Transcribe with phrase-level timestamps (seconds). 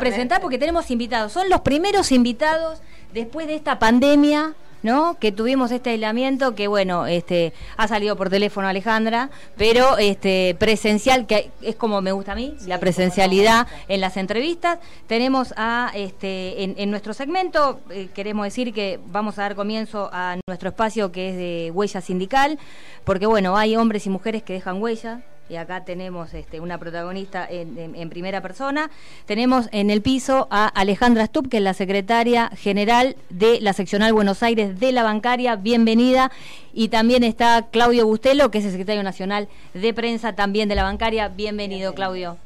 [0.00, 1.32] presentar porque tenemos invitados.
[1.32, 2.80] Son los primeros invitados
[3.12, 5.18] después de esta pandemia, ¿no?
[5.18, 9.28] Que tuvimos este aislamiento que bueno, este ha salido por teléfono Alejandra,
[9.58, 14.78] pero este presencial que es como me gusta a mí, la presencialidad en las entrevistas.
[15.08, 20.38] Tenemos a este en, nuestro segmento eh, queremos decir que vamos a dar comienzo a
[20.46, 22.58] nuestro espacio que es de huella sindical,
[23.04, 27.46] porque bueno, hay hombres y mujeres que dejan huella y acá tenemos este, una protagonista
[27.48, 28.90] en, primera persona.
[29.26, 34.12] Tenemos en el piso a Alejandra Stubb, que es la secretaria general de la seccional
[34.12, 35.56] Buenos Aires de la bancaria.
[35.56, 36.30] Bienvenida.
[36.72, 40.84] Y también está Claudio Bustelo, que es el secretario nacional de prensa también de la
[40.84, 41.28] bancaria.
[41.28, 42.38] Bienvenido, Claudio.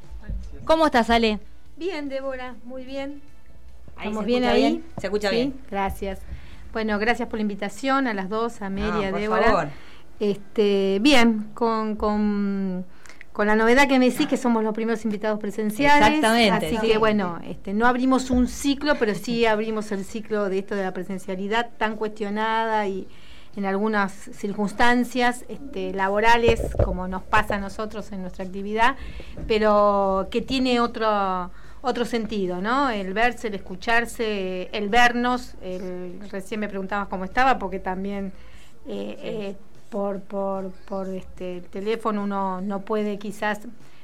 [0.65, 1.39] ¿Cómo estás, Ale?
[1.77, 3.21] Bien, Débora, muy bien.
[3.97, 4.83] ¿Estamos bien ahí?
[4.99, 5.53] ¿Se escucha bien?
[5.71, 6.19] Gracias.
[6.73, 9.71] Bueno, gracias por la invitación a las dos, a Mary, a Débora.
[10.19, 12.85] Este, bien, con, con,
[13.37, 16.07] la novedad que me decís que somos los primeros invitados presenciales.
[16.07, 16.67] Exactamente.
[16.67, 20.75] Así que bueno, este, no abrimos un ciclo, pero sí abrimos el ciclo de esto
[20.75, 23.07] de la presencialidad tan cuestionada y
[23.55, 28.95] en algunas circunstancias este, laborales, como nos pasa a nosotros en nuestra actividad,
[29.47, 32.89] pero que tiene otro otro sentido, ¿no?
[32.89, 35.55] El verse, el escucharse, el vernos.
[35.61, 38.33] El, recién me preguntabas cómo estaba, porque también
[38.87, 39.55] eh, eh,
[39.89, 43.61] por, por, por este teléfono uno no puede quizás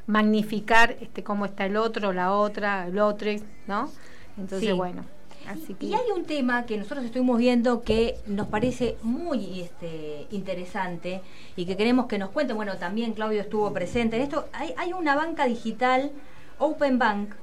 [0.07, 3.31] magnificar este cómo está el otro, la otra, el otro,
[3.67, 3.89] ¿no?
[4.37, 5.03] Entonces, bueno.
[5.47, 5.87] Así que...
[5.87, 11.21] Y hay un tema que nosotros estuvimos viendo que nos parece muy este, interesante
[11.55, 12.53] y que queremos que nos cuente.
[12.53, 14.47] Bueno, también Claudio estuvo presente en esto.
[14.53, 16.11] Hay, hay una banca digital,
[16.59, 17.33] Open Bank,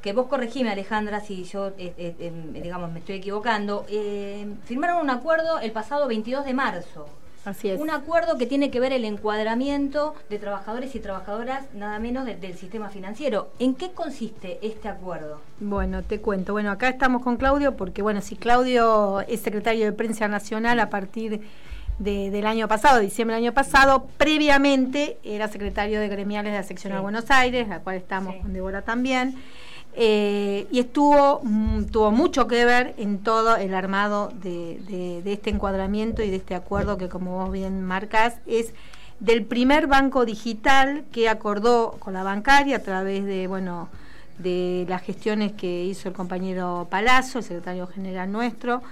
[0.00, 3.84] que vos corregime, Alejandra, si yo, eh, eh, em, digamos, me estoy equivocando.
[3.88, 7.06] Eh, firmaron un acuerdo el pasado 22 de marzo.
[7.44, 7.80] Así es.
[7.80, 12.56] Un acuerdo que tiene que ver el encuadramiento de trabajadores y trabajadoras, nada menos del
[12.56, 13.50] sistema financiero.
[13.58, 15.40] ¿En qué consiste este acuerdo?
[15.58, 16.52] Bueno, te cuento.
[16.52, 20.90] Bueno, acá estamos con Claudio porque, bueno, si Claudio es secretario de Prensa Nacional a
[20.90, 21.40] partir
[21.98, 26.92] del año pasado, diciembre del año pasado, previamente era secretario de gremiales de la sección
[26.92, 29.36] de Buenos Aires, la cual estamos con Débora también.
[29.94, 36.22] Eh, y estuvo mm, tuvo mucho que ver en todo el armado de, este encuadramiento
[36.22, 38.72] y de este acuerdo que como vos bien marcas es
[39.18, 43.88] del primer banco digital que acordó con la bancaria a través de bueno
[44.38, 48.82] de las gestiones que hizo el compañero Palazzo, el secretario general nuestro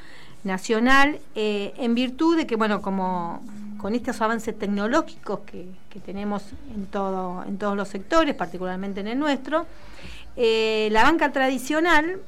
[0.42, 3.40] nacional, eh, en virtud de que bueno como
[3.78, 6.42] con estos avances tecnológicos que, que tenemos
[6.74, 9.66] en todo en todos los sectores, particularmente en el nuestro,
[10.40, 12.20] eh, la banca tradicional,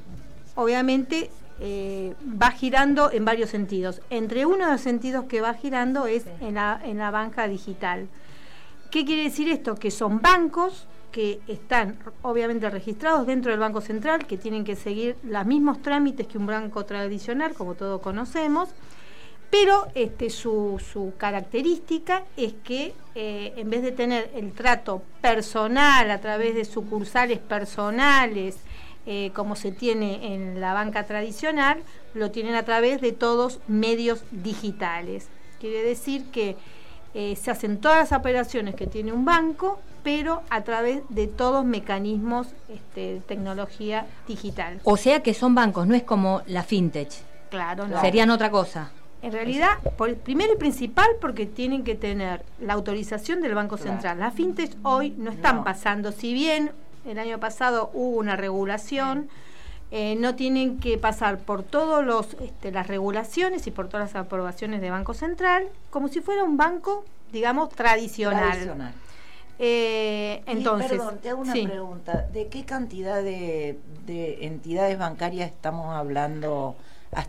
[0.56, 4.02] obviamente, eh, va girando en varios sentidos.
[4.10, 8.08] Entre uno de los sentidos que va girando es en, la, en la banca digital.
[8.90, 9.76] ¿Qué quiere decir esto?
[9.76, 15.16] Que son bancos que están obviamente registrados dentro del Banco Central, que tienen que seguir
[15.22, 18.70] los mismos trámites que un banco tradicional, como todos conocemos,
[19.50, 26.10] pero este, su, su característica es que eh, en vez de tener el trato personal
[26.10, 28.58] a través de sucursales personales,
[29.06, 31.82] eh, como se tiene en la banca tradicional,
[32.14, 35.28] lo tienen a través de todos medios digitales.
[35.58, 36.56] Quiere decir que
[37.14, 41.64] eh, se hacen todas las operaciones que tiene un banco, pero a través de todos
[41.64, 44.80] mecanismos este, de tecnología digital.
[44.84, 47.10] O sea que son bancos, no es como la fintech.
[47.50, 48.00] Claro, no.
[48.00, 48.92] Serían otra cosa.
[49.22, 54.18] En realidad, por, primero y principal, porque tienen que tener la autorización del Banco Central.
[54.18, 56.72] Las fintech hoy no están pasando, si bien
[57.04, 59.28] el año pasado hubo una regulación,
[59.90, 64.80] eh, no tienen que pasar por todas este, las regulaciones y por todas las aprobaciones
[64.80, 68.94] de Banco Central, como si fuera un banco, digamos, tradicional.
[69.58, 72.26] Eh, entonces, perdón, te hago una pregunta.
[72.32, 76.76] ¿De qué cantidad de, de entidades bancarias estamos hablando?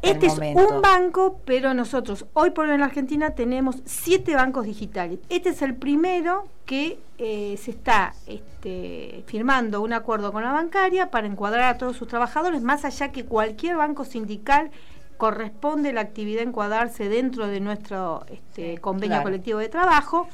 [0.03, 4.65] Este es un banco, pero nosotros hoy por hoy en la Argentina tenemos siete bancos
[4.65, 5.19] digitales.
[5.29, 11.09] Este es el primero que eh, se está este, firmando un acuerdo con la bancaria
[11.09, 14.69] para encuadrar a todos sus trabajadores, más allá que cualquier banco sindical
[15.17, 20.27] corresponde la actividad encuadrarse dentro de nuestro este, convenio colectivo de trabajo.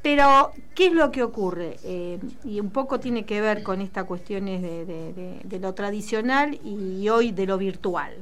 [0.00, 1.76] Pero, ¿qué es lo que ocurre?
[1.82, 7.32] Eh, y un poco tiene que ver con estas cuestiones de lo tradicional y hoy
[7.32, 8.14] de lo virtual.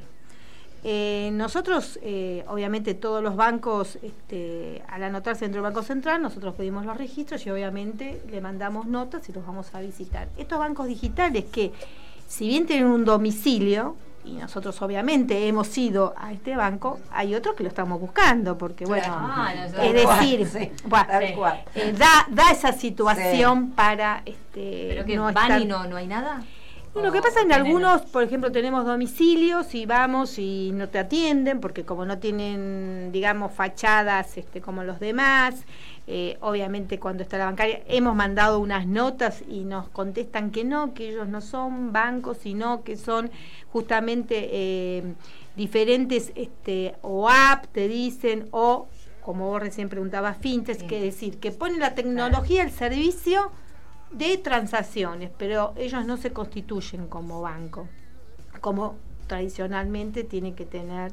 [0.83, 6.55] Eh, nosotros, eh, obviamente, todos los bancos, este, al anotarse dentro del Banco Central, nosotros
[6.55, 10.29] pedimos los registros y obviamente le mandamos notas y los vamos a visitar.
[10.37, 11.71] Estos bancos digitales que,
[12.27, 17.55] si bien tienen un domicilio, y nosotros obviamente hemos ido a este banco, hay otros
[17.55, 20.47] que lo estamos buscando, porque bueno, ah, es decir,
[21.75, 24.21] eh, da, da esa situación para...
[24.25, 26.43] Este, ¿Pero que van y no, no hay nada?
[27.01, 31.59] Lo que pasa en algunos, por ejemplo, tenemos domicilios y vamos y no te atienden
[31.59, 35.55] porque como no tienen, digamos, fachadas este, como los demás,
[36.07, 40.93] eh, obviamente cuando está la bancaria, hemos mandado unas notas y nos contestan que no,
[40.93, 43.29] que ellos no son bancos, sino que son
[43.71, 45.03] justamente eh,
[45.55, 48.87] diferentes este, o app, te dicen, o
[49.21, 53.51] como vos recién preguntabas, fintech, que decir, que ponen la tecnología al servicio
[54.11, 57.87] de transacciones, pero ellos no se constituyen como banco,
[58.61, 58.95] como
[59.27, 61.11] tradicionalmente tiene que tener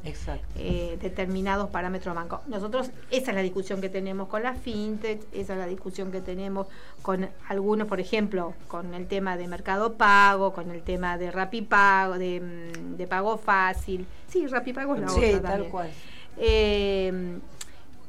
[0.57, 2.43] eh, determinados parámetros banco.
[2.47, 6.21] Nosotros, esa es la discusión que tenemos con la fintech, esa es la discusión que
[6.21, 6.69] tenemos
[7.03, 12.17] con algunos, por ejemplo, con el tema de mercado pago, con el tema de Rapipago,
[12.17, 14.07] de, mm, de pago fácil.
[14.29, 15.91] Sí, Rapipago es la sí, tal cual.
[16.37, 17.39] Eh,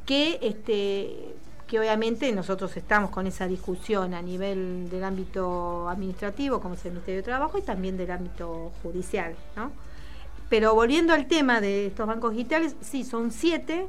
[0.05, 1.35] que este
[1.67, 6.91] que obviamente nosotros estamos con esa discusión a nivel del ámbito administrativo, como es el
[6.91, 9.71] Ministerio de Trabajo, y también del ámbito judicial, ¿no?
[10.49, 13.87] Pero volviendo al tema de estos bancos digitales, sí, son siete.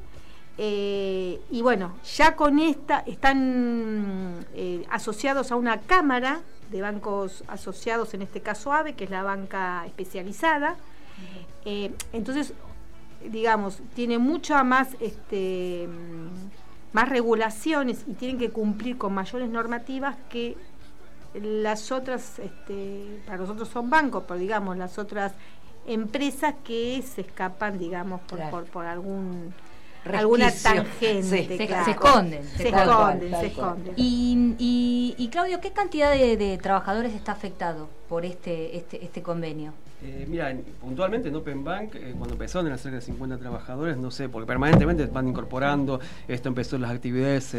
[0.58, 6.40] Eh, y bueno, ya con esta están eh, asociados a una cámara
[6.70, 10.76] de bancos asociados, en este caso AVE, que es la banca especializada.
[11.64, 12.54] Eh, entonces,
[13.24, 15.88] digamos, tiene mucha más, este,
[16.96, 20.56] más regulaciones y tienen que cumplir con mayores normativas que
[21.34, 25.34] las otras, este, para nosotros son bancos, pero digamos, las otras
[25.86, 29.52] empresas que se escapan, digamos, por, por, algún
[30.10, 31.22] alguna tangente.
[31.22, 32.42] se, esconden.
[32.44, 33.92] Se, esconden, se esconden.
[33.96, 39.74] Y, y, Claudio, ¿qué cantidad de, de, trabajadores está afectado por este, este, este convenio?
[40.02, 44.10] Eh, mira, puntualmente en Open Bank, eh, cuando empezaron a cerca de 50 trabajadores, no
[44.10, 47.54] sé, porque permanentemente van incorporando, esto empezó las actividades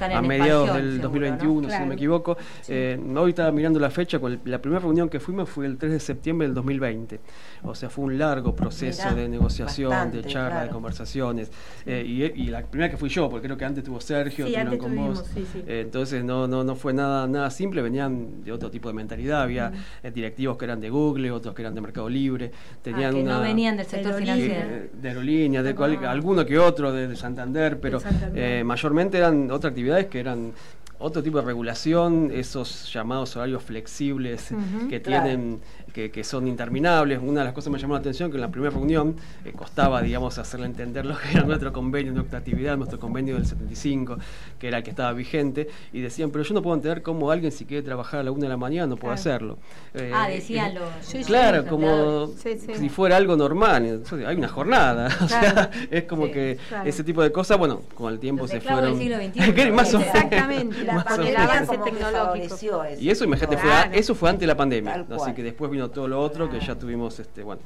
[0.00, 2.38] a mediados del 2021, si no me equivoco.
[2.68, 6.00] Eh, hoy estaba mirando la fecha, la primera reunión que fuimos fue el 3 de
[6.00, 7.20] septiembre del 2020.
[7.64, 11.50] O sea, fue un largo proceso de negociación, de charla, de conversaciones.
[11.86, 15.24] y, la primera que fui yo, porque creo que antes tuvo Sergio, sí, con vos.
[15.66, 19.42] entonces no, no, no fue nada, nada simple, venían de otro tipo de mentalidad.
[19.42, 19.72] Había
[20.14, 22.50] directivos que eran de Google, otros que eran de Mercado Libre,
[22.82, 24.68] tenían ah, una, no venían del sector financiero.
[24.92, 25.70] De, aerolínea, de
[26.06, 28.00] alguno que otro, de, Santander, pero
[28.34, 30.52] eh, mayormente eran otras actividades que eran
[30.98, 34.50] otro tipo de regulación, esos llamados horarios flexibles
[34.88, 35.60] que tienen
[35.94, 37.20] que, son interminables.
[37.22, 39.14] Una de las cosas que me llamó la atención que en la primera reunión
[39.44, 43.46] eh, costaba, digamos, hacerle entender lo que era nuestro convenio, nuestra actividad, nuestro convenio del
[43.46, 44.18] 75,
[44.58, 47.52] que era el que estaba vigente, y decían, pero yo no puedo entender cómo alguien
[47.52, 49.58] si quiere trabajar a la una de la mañana no puede hacerlo.
[49.94, 51.26] Eh, ah, decían los...
[51.26, 54.02] claro, como si fuera algo normal.
[54.26, 55.08] Hay una jornada.
[55.22, 59.00] o sea, es como que ese tipo de cosas, bueno, con el tiempo se fueron...
[60.00, 62.84] Exactamente, el avance tecnológico.
[62.98, 65.06] Y eso, imagínate, fue, eso fue antes de la pandemia.
[65.10, 67.62] Así que después vino todo lo otro que ya tuvimos, este, bueno,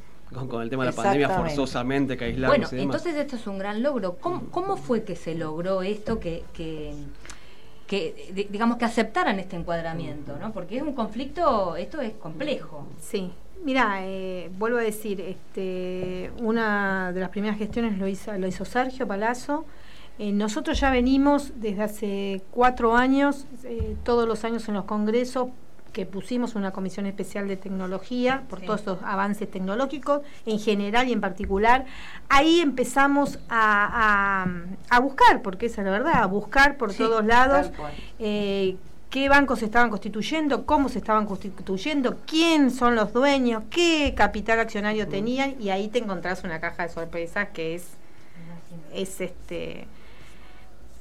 [0.49, 2.56] con, el tema de la pandemia forzosamente que aislamos.
[2.56, 4.17] Bueno, entonces esto es un gran logro.
[4.17, 10.53] ¿Cómo, fue que se logró esto que, que, digamos que aceptaran este encuadramiento, ¿no?
[10.53, 12.87] Porque es un conflicto, esto es complejo.
[13.00, 13.31] Sí.
[13.65, 18.65] Mira, eh, vuelvo a decir, este, una de las primeras gestiones lo hizo, lo hizo
[18.65, 19.65] Sergio Palazzo.
[20.19, 25.49] Eh, nosotros ya venimos desde hace cuatro años, eh, todos los años en los congresos,
[25.93, 31.13] que pusimos una comisión especial de tecnología por todos estos avances tecnológicos en general y
[31.13, 31.87] en particular.
[32.29, 34.46] Ahí empezamos a,
[35.03, 37.70] buscar, porque esa es la verdad, a buscar por todos lados
[38.19, 38.77] eh,
[39.10, 44.60] qué bancos se estaban constituyendo, cómo se estaban constituyendo, quién son los dueños, qué capital
[44.60, 45.10] accionario mm.
[45.10, 47.87] tenían y ahí te encontrás una caja de sorpresas que es,
[48.93, 49.87] es este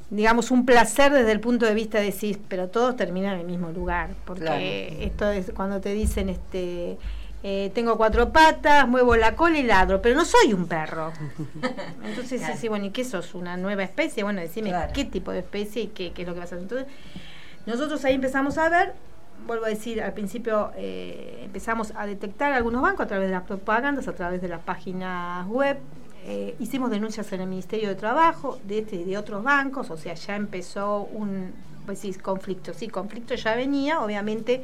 [0.09, 3.45] digamos, un placer desde el punto de vista de decir, pero todos terminan en el
[3.45, 6.97] mismo lugar, porque esto es cuando te dicen, este,
[7.43, 11.11] eh, tengo cuatro patas, muevo la cola y ladro, pero no soy un perro.
[12.03, 13.35] Entonces, sí, bueno, ¿y qué sos?
[13.35, 14.23] ¿Una nueva especie?
[14.23, 16.63] Bueno, decime qué tipo de especie y qué, qué, es lo que vas a hacer.
[16.63, 16.87] Entonces,
[17.65, 18.93] nosotros ahí empezamos a ver,
[19.45, 23.43] vuelvo a decir, al principio eh, empezamos a detectar algunos bancos a través de las
[23.43, 25.77] propagandas, a través de las páginas web,
[26.29, 29.96] eh, hicimos denuncias en el Ministerio de Trabajo de este y de otros bancos, o
[29.96, 31.53] sea, ya empezó un
[31.86, 32.74] pues sí, conflicto.
[32.74, 34.62] Sí, conflicto ya venía, obviamente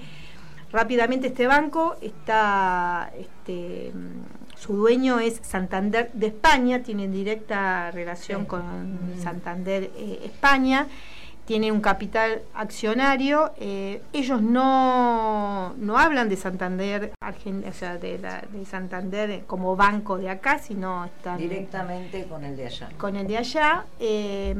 [0.73, 3.93] rápidamente este banco está este,
[4.57, 8.61] su dueño es Santander de España, tiene directa relación con
[9.21, 10.87] Santander eh, España
[11.45, 13.51] tiene un capital accionario.
[13.59, 20.59] Eh, ellos no, no hablan de Santander, o sea, de, Santander como banco de acá,
[20.59, 22.89] sino están directamente con el de allá.
[22.97, 23.85] Con el de allá.
[23.99, 24.55] Eh,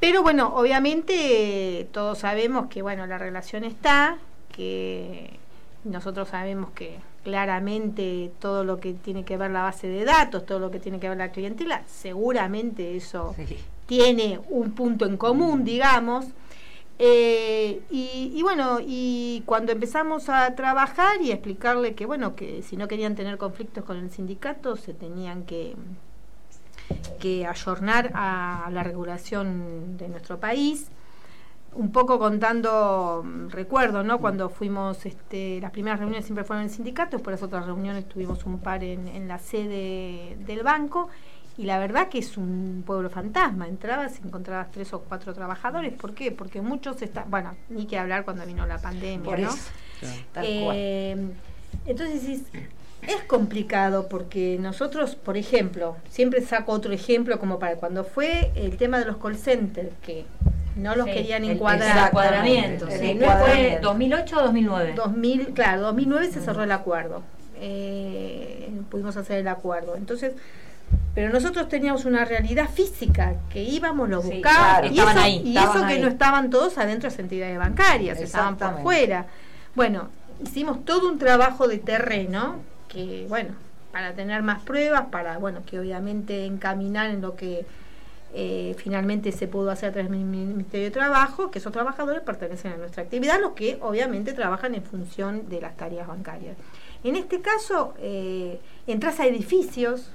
[0.00, 4.18] pero bueno, obviamente todos sabemos que bueno la relación está,
[4.52, 5.38] que
[5.84, 10.58] nosotros sabemos que claramente todo lo que tiene que ver la base de datos, todo
[10.58, 13.34] lo que tiene que ver la clientela, seguramente eso
[13.86, 16.26] tiene un punto en común, digamos.
[16.98, 22.76] Eh, y, bueno, y cuando empezamos a trabajar y a explicarle que, bueno, que si
[22.76, 25.74] no querían tener conflictos con el sindicato, se tenían que,
[27.18, 30.88] que ayornar a la regulación de nuestro país
[31.76, 34.18] un poco contando, mm, recuerdo, ¿no?
[34.18, 38.08] Cuando fuimos, este, las primeras reuniones siempre fueron en el sindicato, después las otras reuniones
[38.08, 41.08] tuvimos un par en la sede del banco,
[41.56, 43.68] y la verdad que es un pueblo fantasma.
[43.68, 45.92] Entrabas y encontrabas tres o cuatro trabajadores.
[45.92, 46.32] ¿Por qué?
[46.32, 49.50] Porque muchos están, bueno, ni que hablar cuando vino la pandemia, ¿no?
[50.42, 51.16] Eh,
[51.86, 52.42] entonces
[53.02, 58.76] es complicado porque nosotros, por ejemplo, siempre saco otro ejemplo como para cuando fue el
[58.76, 60.24] tema de los call centers, que
[60.76, 61.98] no los querían encuadrar.
[61.98, 63.18] El, encuadramiento, sí.
[63.18, 64.92] ¿Fue 2008 o 2009?
[64.96, 67.22] 2000, claro, 2009 se cerró el acuerdo.
[67.56, 69.96] Eh, pudimos hacer el acuerdo.
[69.96, 70.32] Entonces,
[71.14, 75.98] pero nosotros teníamos una realidad física que íbamos, los buscábamos y, eso, y eso que
[76.00, 79.26] no estaban todos adentro de las entidades bancarias, estaban por fuera.
[79.74, 80.08] Bueno,
[80.42, 82.56] hicimos todo un trabajo de terreno
[82.88, 83.54] que, bueno,
[83.92, 87.64] para tener más pruebas, para, bueno, que obviamente encaminar en lo que
[88.36, 92.72] eh, finalmente se pudo hacer a través del Ministerio de Trabajo, que esos trabajadores pertenecen
[92.72, 96.56] a nuestra actividad, los que obviamente trabajan en función de las tareas bancarias.
[97.04, 100.10] En este caso, eh, entras a edificios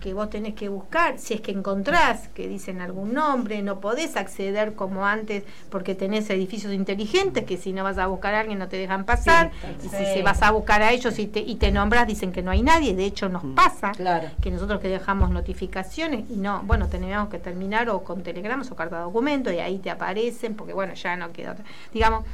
[0.00, 4.16] que vos tenés que buscar, si es que encontrás que dicen algún nombre, no podés
[4.16, 8.58] acceder como antes porque tenés edificios inteligentes que si no vas a buscar a alguien
[8.58, 9.50] no te dejan pasar,
[9.84, 12.50] y si, vas a buscar a ellos y te, y te nombras dicen que no
[12.50, 13.92] hay nadie, de hecho nos mm, pasa
[14.40, 18.76] que nosotros que dejamos notificaciones y no, bueno, teníamos que terminar o con telegramas o
[18.76, 21.56] carta de documento y ahí te aparecen porque bueno, ya no queda,
[21.92, 22.24] digamos,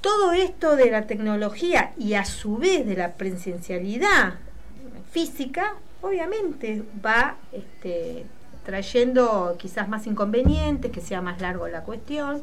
[0.00, 4.34] todo esto de la tecnología y a su vez de la presencialidad
[5.10, 8.24] física obviamente va este,
[8.64, 12.42] trayendo quizás más inconvenientes, que sea más largo la cuestión.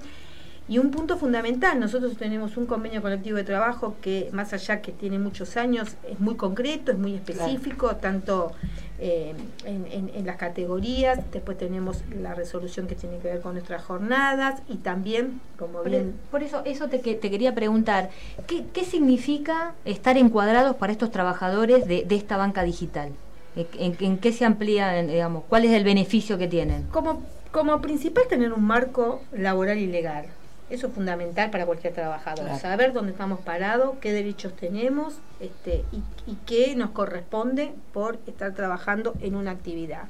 [0.70, 4.92] Y un punto fundamental, nosotros tenemos un convenio colectivo de trabajo que más allá que
[4.92, 8.52] tiene muchos años, es muy concreto, es muy específico, tanto
[9.00, 9.34] eh,
[9.64, 14.76] en, las categorías, después tenemos la resolución que tiene que ver con nuestras jornadas y
[14.76, 16.16] también, como bien...
[16.32, 18.10] Por eso, eso te, te quería preguntar,
[18.46, 23.14] ¿qué, ¿qué, significa estar encuadrados para estos trabajadores de, de esta banca digital?
[23.58, 26.84] ¿En, qué se amplía, digamos, cuál es el beneficio que tienen?
[26.92, 30.28] Como, como principal tener un marco laboral y legal.
[30.70, 36.04] Eso es fundamental para cualquier trabajador, saber dónde estamos parados, qué derechos tenemos este, y,
[36.30, 40.04] y qué nos corresponde por estar trabajando en una actividad.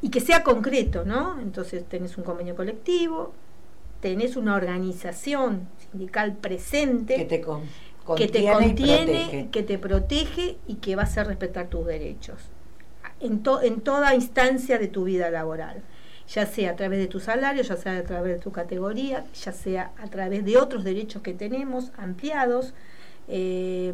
[0.00, 1.38] Y que sea concreto, ¿no?
[1.40, 3.32] Entonces tenés un convenio colectivo,
[4.00, 7.44] tenés una organización sindical presente que te,
[8.16, 12.38] que te contiene, que te protege y que va a hacer respetar tus derechos
[13.22, 15.82] en, en toda instancia de tu vida laboral,
[16.28, 19.52] ya sea a través de tu salario, ya sea a través de tu categoría, ya
[19.52, 22.74] sea a través de otros derechos que tenemos ampliados
[23.28, 23.92] eh,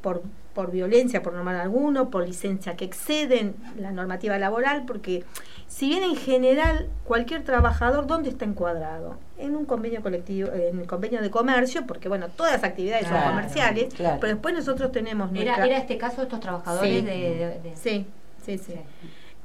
[0.00, 0.22] por,
[0.54, 5.24] por violencia, por normal alguno, por licencia que exceden la normativa laboral, porque
[5.66, 9.16] si bien en general cualquier trabajador, ¿dónde está encuadrado?
[9.38, 13.20] En un convenio colectivo, en el convenio de comercio, porque bueno, todas las actividades son
[13.22, 15.32] comerciales, pero después nosotros tenemos...
[15.32, 15.64] Nuestra...
[15.66, 18.06] ¿Era, este caso estos trabajadores de, Sí,
[18.44, 18.74] Sí, sí.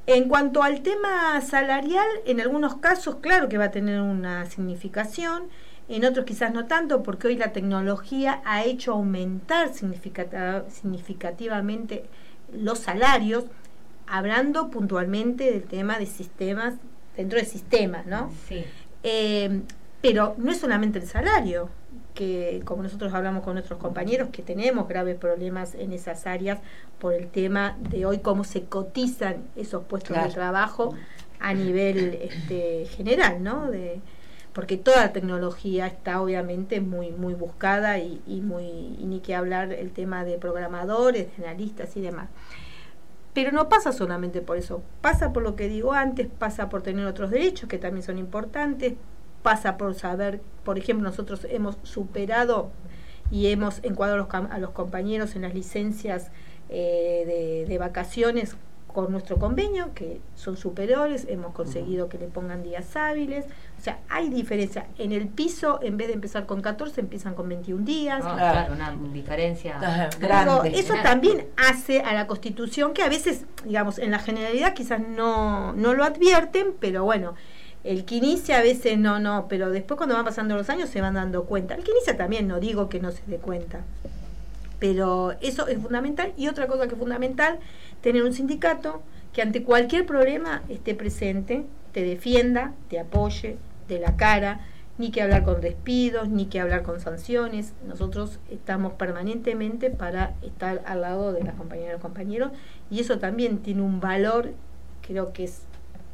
[0.06, 5.44] En cuanto al tema salarial, en algunos casos, claro que va a tener una significación,
[5.88, 12.04] en otros quizás no tanto, porque hoy la tecnología ha hecho aumentar significativamente
[12.52, 13.44] los salarios,
[14.06, 16.74] hablando puntualmente del tema de sistemas,
[17.16, 18.32] dentro de sistemas, ¿no?
[18.48, 18.64] Sí.
[19.02, 19.60] Eh,
[20.00, 21.68] pero no es solamente el salario,
[22.14, 26.58] que como nosotros hablamos con nuestros compañeros, que tenemos graves problemas en esas áreas
[26.98, 30.94] por el tema de hoy cómo se cotizan esos puestos de trabajo
[31.38, 33.70] a nivel este, general, ¿no?
[33.70, 34.00] De,
[34.52, 39.34] porque toda la tecnología está obviamente muy muy buscada y, y muy y ni que
[39.34, 42.28] hablar el tema de programadores, de analistas y demás.
[43.32, 47.06] Pero no pasa solamente por eso, pasa por lo que digo antes, pasa por tener
[47.06, 48.94] otros derechos que también son importantes,
[49.42, 52.70] pasa por saber, por ejemplo, nosotros hemos superado
[53.30, 56.30] y hemos encuadrado a los, compañeros en las licencias
[56.68, 58.56] eh, de, vacaciones
[58.88, 63.44] con nuestro convenio, que son superiores, hemos conseguido que le pongan días hábiles,
[63.78, 64.88] o sea, hay diferencia.
[64.98, 68.22] En el piso, en vez de empezar con 14, empiezan con 21 días.
[68.24, 70.72] Ah, claro, una diferencia grande.
[70.74, 75.72] Eso, también hace a la Constitución, que a veces, digamos, en la generalidad quizás no,
[75.72, 77.34] no lo advierten, pero bueno,
[77.82, 81.00] el que inicia a veces no, no, pero después cuando van pasando los años se
[81.00, 81.74] van dando cuenta.
[81.74, 83.80] El que inicia también, no digo que no se dé cuenta.
[84.78, 86.32] Pero eso es fundamental.
[86.36, 87.58] Y otra cosa que es fundamental,
[88.00, 93.56] tener un sindicato que ante cualquier problema esté presente, te defienda, te apoye,
[93.88, 94.60] de la cara,
[94.98, 97.72] ni que hablar con despidos, ni que hablar con sanciones.
[97.86, 102.52] Nosotros estamos permanentemente para estar al lado de las compañeras y compañeros
[102.90, 104.52] y eso también tiene un valor,
[105.00, 105.62] creo que es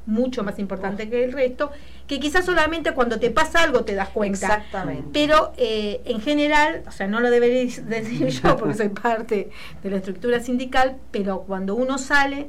[0.07, 1.71] mucho más importante que el resto,
[2.07, 4.47] que quizás solamente cuando te pasa algo te das cuenta.
[4.47, 5.09] Exactamente.
[5.13, 9.51] Pero eh, en general, o sea, no lo debería decir yo porque soy parte
[9.83, 12.49] de la estructura sindical, pero cuando uno sale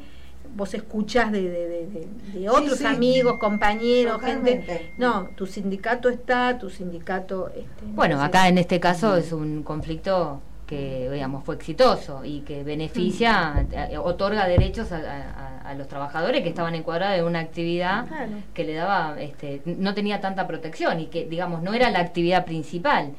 [0.56, 4.94] vos escuchás de, de, de, otros amigos, compañeros, gente.
[4.98, 7.50] No, tu sindicato está, tu sindicato...
[7.50, 12.64] Este, bueno, acá en este caso es un conflicto que digamos fue exitoso y que
[12.64, 18.06] beneficia, eh, otorga derechos a, los trabajadores que estaban encuadrados en una actividad
[18.54, 22.46] que le daba, este, no tenía tanta protección y que digamos no era la actividad
[22.46, 23.12] principal.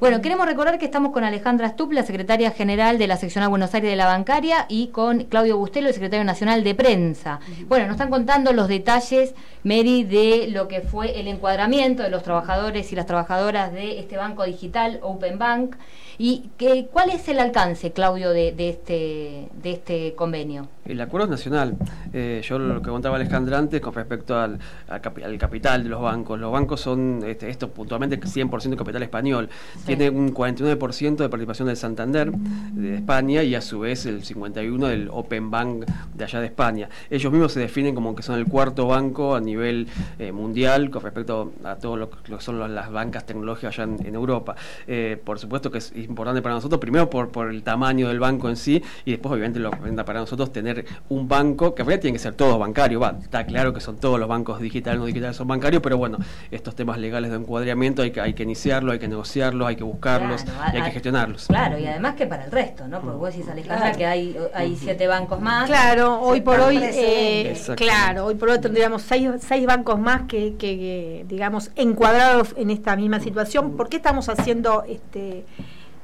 [0.00, 3.74] Bueno, queremos recordar que estamos con Alejandra Stup, la secretaria general de la seccional Buenos
[3.74, 7.40] Aires de la Bancaria, y con Claudio Bustelo, el secretario nacional de prensa.
[7.68, 12.22] Bueno, nos están contando los detalles, Mary, de lo que fue el encuadramiento de los
[12.22, 15.76] trabajadores y las trabajadoras de este banco digital Open Bank.
[16.16, 20.68] ¿Y que, cuál es el alcance, Claudio, de, de, este, de este convenio?
[20.84, 21.76] El acuerdo es nacional.
[22.12, 26.38] Eh, yo lo que contaba Alejandra antes con respecto al, al, capital de los bancos.
[26.38, 29.48] Los bancos son, este, esto puntualmente, 100% capital español.
[29.86, 34.86] Tiene un 49% de participación del Santander de España y a su vez el 51%
[34.86, 36.88] del Open Bank de allá de España.
[37.08, 39.88] Ellos mismos se definen como que son el cuarto banco a nivel
[40.18, 44.54] eh, mundial con respecto a todo lo, que son las bancas tecnológicas allá en, Europa.
[44.86, 48.48] Eh, por supuesto que es importante para nosotros, primero por, por el tamaño del banco
[48.48, 52.02] en sí y después obviamente lo que para nosotros tener un banco, que en realidad
[52.02, 55.06] tiene que ser todo bancario, va, está claro que son todos los bancos digitales, no
[55.06, 56.18] digitales son bancarios, pero bueno,
[56.50, 59.84] estos temas legales de encuadramiento hay que, hay que iniciarlo, hay que negociarlos, hay que
[59.84, 61.46] buscarlos y hay que gestionarlos.
[61.46, 63.00] Claro, y además que para el resto, ¿no?
[63.00, 65.66] Porque vos decís, Alejandra, que hay, hay siete bancos más.
[65.66, 70.54] Claro, hoy por hoy, eh, claro, hoy por hoy tendríamos seis, seis bancos más que,
[70.56, 73.76] que, digamos, encuadrados en esta misma situación.
[73.76, 75.44] ¿Por qué estamos haciendo este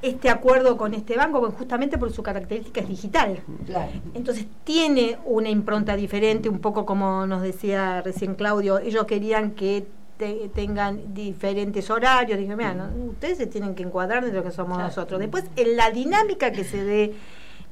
[0.03, 3.43] este acuerdo con este banco, pues justamente por su característica es digital.
[4.15, 9.87] Entonces tiene una impronta diferente, un poco como nos decía recién Claudio, ellos querían que
[10.55, 15.19] tengan diferentes horarios, dije, mira, ustedes se tienen que encuadrar de lo que somos nosotros.
[15.19, 17.15] Después, en la dinámica que se dé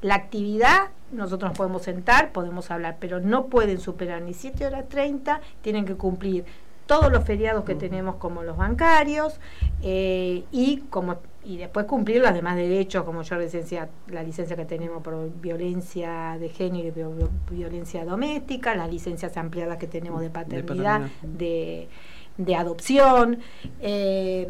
[0.00, 4.88] la actividad, nosotros nos podemos sentar, podemos hablar, pero no pueden superar ni 7 horas
[4.88, 6.44] 30, tienen que cumplir
[6.86, 9.38] todos los feriados que tenemos como los bancarios
[9.82, 14.64] eh, y como y después cumplir los demás derechos, como yo licencia, la licencia que
[14.64, 21.02] tenemos por violencia de género y violencia doméstica, las licencias ampliadas que tenemos de paternidad,
[21.22, 21.88] de,
[22.36, 23.38] de, adopción.
[23.80, 24.48] Eh,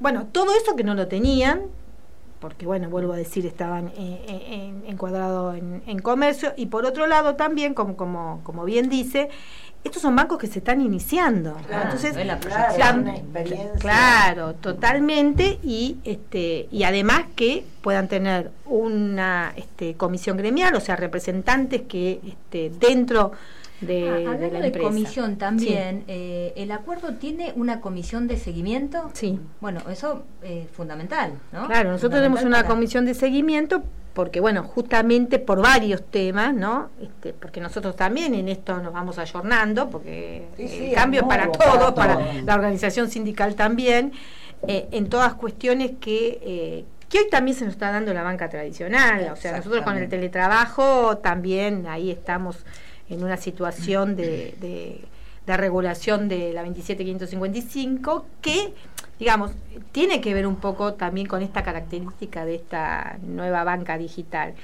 [0.00, 1.62] bueno, todo eso que no lo tenían,
[2.40, 7.72] porque bueno, vuelvo a decir, estaban encuadrados en, en, comercio, y por otro lado también,
[7.72, 9.30] como, como, como bien dice,
[9.86, 11.56] estos son bancos que se están iniciando.
[11.70, 12.16] Entonces,
[13.78, 20.96] claro, totalmente y este y además que puedan tener una este, comisión gremial, o sea,
[20.96, 23.32] representantes que este, dentro
[23.80, 29.10] de, ah, hablando de, comisión también, eh, ¿el acuerdo tiene una comisión de seguimiento?
[29.12, 29.38] Sí.
[29.60, 31.66] Bueno, eso es fundamental, ¿no?
[31.66, 33.82] Claro, nosotros tenemos una comisión de seguimiento
[34.16, 36.88] porque bueno, justamente por varios temas, ¿no?
[37.02, 41.92] Este, porque nosotros también en esto nos vamos ayornando, porque el cambio es para todos,
[41.92, 44.12] para, la organización sindical también,
[44.66, 48.48] eh, en todas cuestiones que, eh, que hoy también se nos está dando la banca
[48.48, 52.64] tradicional, o sea, nosotros con el teletrabajo también ahí estamos
[53.08, 55.00] en una situación de, de,
[55.46, 58.72] de regulación de la 27555 que
[59.18, 59.52] digamos,
[59.92, 64.54] tiene que ver un poco también con esta característica de esta nueva banca digital.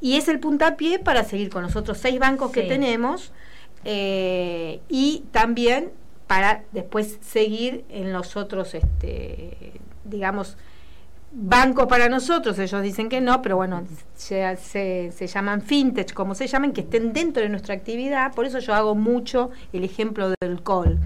[0.00, 3.32] Y es el puntapié para seguir con los otros seis bancos que tenemos
[3.84, 5.90] eh, y también
[6.26, 9.72] para después seguir en los otros, este,
[10.04, 10.56] digamos,
[11.38, 16.34] bancos para nosotros, ellos dicen que no, pero bueno, se, se, se, llaman fintech, como
[16.34, 20.32] se llaman, que estén dentro de nuestra actividad, por eso yo hago mucho el ejemplo
[20.40, 20.98] del call.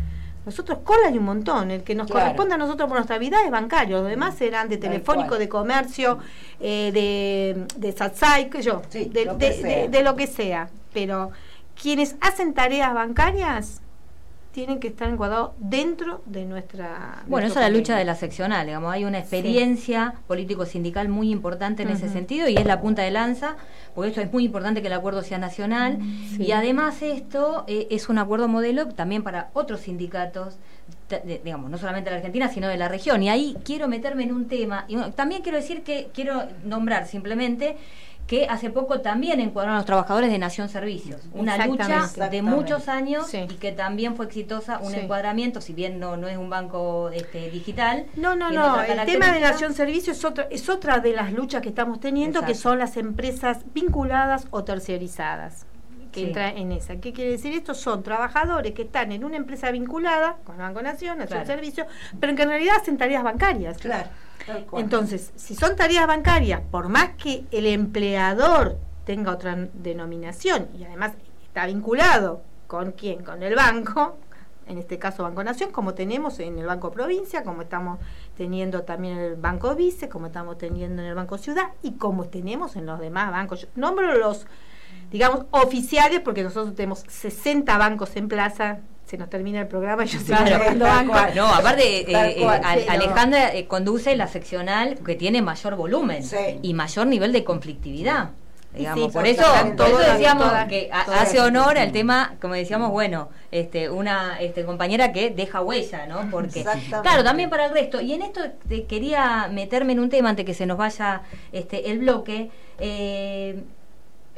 [0.47, 1.71] Nosotros cola hay un montón.
[1.71, 3.99] El que nos corresponde a nosotros por nuestra vida es bancario.
[3.99, 6.19] Los demás serán de telefónico, de comercio,
[6.61, 10.71] eh, de, de Satsai, que yo, de, lo que sea.
[10.95, 11.31] Pero
[11.81, 13.83] quienes hacen tareas bancarias
[14.61, 17.23] tienen que estar encuadrados dentro de nuestra...
[17.27, 21.83] Bueno, esa es la lucha de la seccional, digamos, hay una experiencia político-sindical muy importante
[21.83, 23.57] en ese sentido y es la punta de lanza,
[23.94, 25.99] porque esto es muy importante que el acuerdo sea nacional
[26.38, 30.59] y además esto eh, es un acuerdo modelo también para otros sindicatos
[31.42, 33.23] digamos, no solamente de la Argentina, sino de la región.
[33.23, 37.77] Y ahí quiero meterme en un tema, y también quiero decir que quiero nombrar simplemente
[38.31, 41.21] que hace poco también encuadraron a los trabajadores de Nación Servicios.
[41.33, 46.16] Una lucha de muchos años y que también fue exitosa, un encuadramiento, si bien no,
[46.16, 48.07] no es un banco este, digital.
[48.14, 51.61] No, no, no, el tema de Nación Servicios es, otra es otra de las luchas
[51.61, 55.66] que estamos teniendo, que son las empresas vinculadas o terciarizadas
[56.12, 57.01] que entra en esa.
[57.01, 57.53] ¿Qué quiere decir?
[57.53, 61.88] Estos son trabajadores que están en una empresa vinculada con Banco Nación, Nación Servicios,
[62.21, 63.79] pero que en realidad hacen tareas bancarias.
[63.79, 64.09] Claro.
[64.72, 71.12] Entonces, si son tareas bancarias, por más que el empleador tenga otra denominación y además
[71.42, 74.16] está vinculado con quién, con el banco,
[74.70, 77.98] en este caso Banco Nación, como tenemos en el Banco Provincia, como estamos
[78.37, 82.26] teniendo también en el Banco Vice, como estamos teniendo en el Banco Ciudad y como
[82.26, 83.62] tenemos en los demás bancos.
[83.62, 84.46] Yo nombro los,
[85.11, 88.79] digamos, oficiales porque nosotros tenemos 60 bancos en plaza,
[89.11, 90.73] se nos termina el programa y yo claro,
[91.35, 92.46] No, aparte, eh, eh,
[92.88, 96.23] Alejandra eh, conduce la seccional que tiene mayor volumen
[96.62, 98.31] y mayor nivel de conflictividad.
[98.73, 99.42] Digamos, por eso,
[99.75, 105.61] decíamos que hace honor al tema, como decíamos, bueno, este, una este, compañera que deja
[105.61, 106.31] huella, ¿no?
[106.31, 106.64] Porque,
[107.03, 108.01] claro, también para el resto.
[108.01, 108.40] Y en esto
[108.88, 112.49] quería meterme en un tema antes que se nos vaya este, el bloque.
[112.79, 113.61] Eh,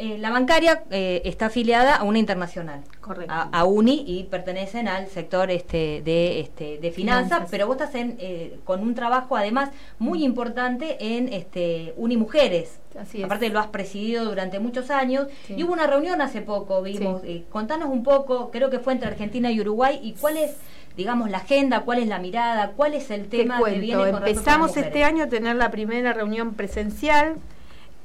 [0.03, 2.83] eh, la bancaria eh, está afiliada a una internacional,
[3.29, 8.17] A, UNI y pertenecen al sector este, de, este, de finanzas, pero vos estás en,
[8.19, 12.81] eh, con un trabajo además muy importante en este, Uni Mujeres.
[13.25, 15.29] Aparte lo has presidido durante muchos años.
[15.49, 19.53] Y hubo una reunión hace poco, vimos, contanos un poco, creo que fue entre Argentina
[19.53, 20.57] y Uruguay y cuál es
[20.97, 24.77] digamos, la agenda, cuál es la mirada, cuál es el tema que viene con Empezamos
[24.77, 27.37] este año a tener la primera reunión presencial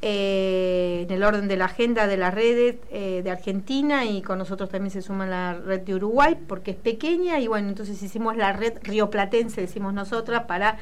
[0.02, 4.38] eh, en el orden de la agenda de las redes eh, de Argentina y con
[4.38, 8.38] nosotros también se suma la red de Uruguay porque es pequeña y bueno, entonces hicimos
[8.38, 10.78] la red rioplatense, decimos nosotras, para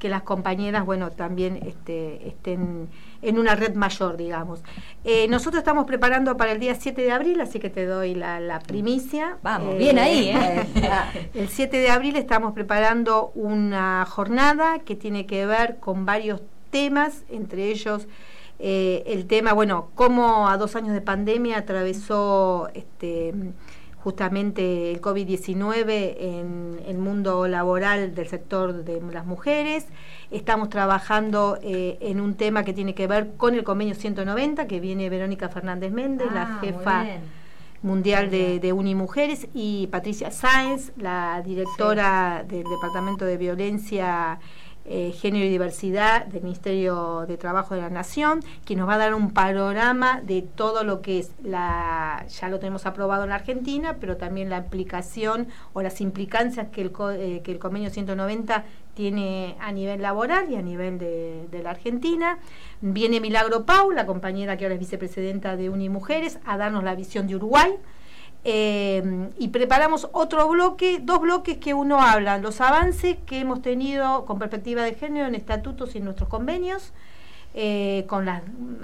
[0.00, 2.88] que las compañeras, bueno, también este, estén
[3.22, 4.62] en una red mayor, digamos.
[5.04, 8.60] Eh, nosotros estamos preparando para el día 7 de abril, así que te doy la,
[8.66, 9.36] primicia.
[9.42, 10.66] Vamos, bien ahí, ¿eh?
[11.34, 17.24] el 7 de abril estamos preparando una jornada que tiene que ver con varios temas,
[17.28, 18.08] entre ellos
[18.62, 23.32] eh, el tema, bueno, cómo a dos años de pandemia atravesó este,
[23.96, 29.86] justamente el COVID-19 en el mundo laboral del sector de las mujeres.
[30.30, 34.78] Estamos trabajando eh, en un tema que tiene que ver con el convenio 190, que
[34.78, 37.06] viene Verónica Fernández Méndez, la ah, jefa
[37.82, 44.38] mundial de, de, Unimujeres, y Patricia Sáenz, la directora del Departamento de Violencia
[44.92, 48.98] eh, Género y Diversidad del Ministerio de Trabajo de la Nación, que nos va a
[48.98, 53.36] dar un panorama de todo lo que es la, ya lo tenemos aprobado en la
[53.36, 58.64] Argentina, pero también la aplicación o las implicancias que el, eh, que el convenio 190
[58.94, 62.38] tiene a nivel laboral y a nivel de, de, la Argentina.
[62.80, 67.28] Viene Milagro Pau, la compañera que ahora es vicepresidenta de Unimujeres, a darnos la visión
[67.28, 67.76] de Uruguay
[68.44, 74.24] eh, y preparamos otro bloque, dos bloques que uno habla, los avances que hemos tenido
[74.24, 76.92] con perspectiva de género en estatutos y en nuestros convenios.
[77.52, 78.42] Eh, con la,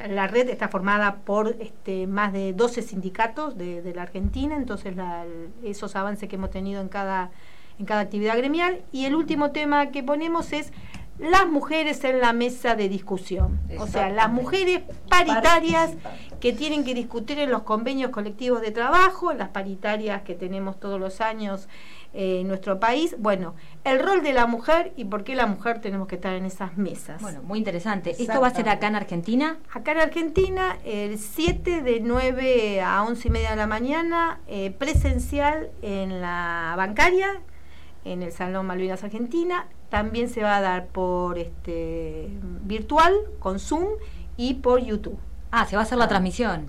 [0.09, 4.93] la, red está formada por este, más de 12 sindicatos de, la Argentina, entonces
[5.63, 7.31] esos avances que hemos tenido en cada,
[7.79, 8.83] en cada actividad gremial.
[8.91, 10.73] Y el último tema que ponemos es
[11.19, 13.59] las mujeres en la mesa de discusión.
[13.79, 15.93] O sea, las mujeres paritarias
[16.41, 21.01] que tienen que discutir en los convenios colectivos de trabajo, las paritarias que tenemos todos
[21.01, 21.69] los años
[22.13, 23.17] eh, en nuestro país.
[23.19, 26.45] Bueno, el rol de la mujer y por qué la mujer tenemos que estar en
[26.45, 27.21] esas mesas.
[27.21, 28.11] Bueno, muy interesante.
[28.11, 29.59] ¿Esto va a ser acá en Argentina?
[29.73, 34.71] Acá en Argentina, el 7 de 9 a 11 y media de la mañana, eh,
[34.71, 37.41] presencial en la bancaria,
[38.07, 39.67] en el Salón Malvinas Argentina.
[39.91, 42.29] También se va a dar por este
[42.63, 43.87] virtual, con Zoom
[44.37, 45.19] y por YouTube.
[45.51, 46.67] Ah, se va a hacer la transmisión.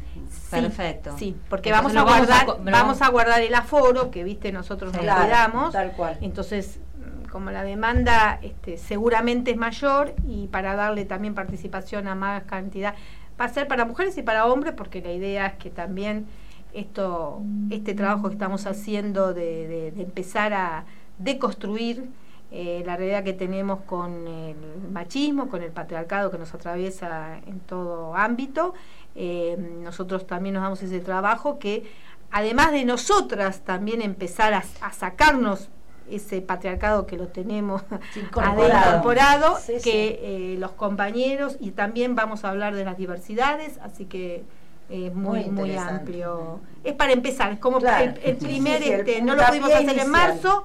[0.50, 1.16] Perfecto.
[1.18, 5.74] Sí, porque vamos a guardar, vamos a, guardar el aforo que viste nosotros nos cuidamos.
[5.74, 6.18] Tal cual.
[6.22, 12.16] Entonces, mm, como la demanda este, seguramente es mayor y para darle también participación a
[12.16, 12.96] más cantidad,
[13.40, 16.28] va a ser para mujeres y para hombres, porque la idea es que también
[16.74, 20.86] esto, este trabajo que estamos haciendo de empezar a
[21.18, 22.10] deconstruir
[22.50, 24.56] eh, la realidad que tenemos con el
[24.92, 28.74] machismo, con el patriarcado que nos atraviesa en todo ámbito.
[29.16, 31.92] Eh, nosotros también nos damos ese trabajo que
[32.32, 35.70] además de nosotras también empezar a, sacarnos
[36.10, 37.82] ese patriarcado que lo tenemos
[38.16, 44.46] incorporado, que eh, los compañeros y también vamos a hablar de las diversidades, así que
[44.90, 46.62] es muy muy, amplio.
[46.86, 50.64] Es para empezar, es como el, primer, este, no lo pudimos hacer en marzo,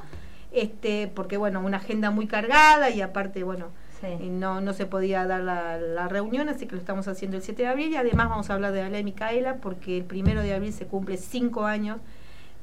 [0.53, 3.69] este, porque bueno, una agenda muy cargada y aparte, bueno,
[4.21, 7.69] no, no se podía dar la, reunión, así que lo estamos haciendo el 7 de
[7.69, 10.73] abril y además vamos a hablar de la ley Micaela porque el primero de abril
[10.73, 11.99] se cumple cinco años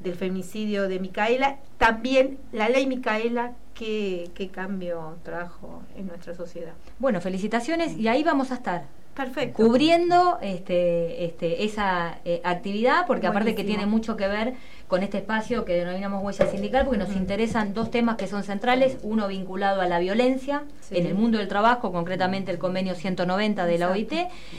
[0.01, 1.57] del feminicidio de Micaela.
[1.77, 6.73] También la ley Micaela, qué, qué cambio trajo en nuestra sociedad.
[6.99, 8.83] Bueno, felicitaciones y ahí vamos a estar.
[9.15, 9.61] Perfecto.
[9.63, 14.53] Cubriendo este, este, esa eh, actividad, porque aparte que tiene mucho que ver
[14.89, 18.97] con este espacio que denominamos huella sindical, porque nos interesan dos temas que son centrales,
[19.03, 23.77] uno vinculado a la violencia en el mundo del trabajo, concretamente el convenio 190 de
[23.77, 24.13] la OIT,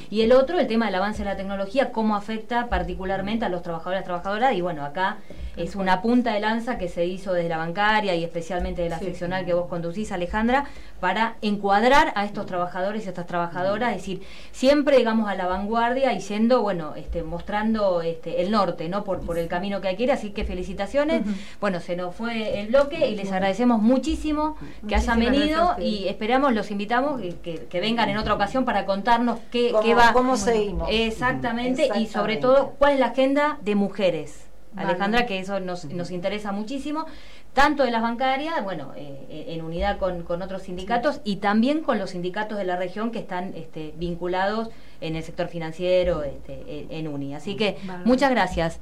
[0.08, 3.62] y el otro, el tema del avance de la tecnología, cómo afecta particularmente a los
[3.62, 5.18] trabajadores y trabajadoras, y bueno, acá
[5.62, 8.98] es una punta de lanza que se hizo desde la bancaria y especialmente de la
[8.98, 10.66] seccional que vos conducís, Alejandra,
[11.00, 16.12] para encuadrar a estos trabajadores y estas trabajadoras, es decir, siempre digamos a la vanguardia
[16.12, 19.04] y siendo, bueno, este, mostrando este, el norte, ¿no?
[19.04, 21.22] Por, por el camino que hay que ir, así que felicitaciones.
[21.60, 26.52] Bueno, se nos fue el bloque y les agradecemos muchísimo que hayan venido y esperamos,
[26.52, 30.12] los invitamos que, que, vengan en otra ocasión para contarnos qué, qué va.
[30.12, 30.88] ¿Cómo seguimos?
[30.90, 34.49] Exactamente, y sobre todo cuál es la agenda de mujeres.
[34.76, 37.06] Alejandra, que eso nos, nos interesa muchísimo,
[37.52, 41.82] tanto de las bancarias, bueno, eh, eh, en unidad con, con otros sindicatos y también
[41.82, 46.86] con los sindicatos de la región que están este, vinculados en el sector financiero este,
[46.90, 47.34] en, UNI.
[47.34, 48.80] Así que muchas gracias.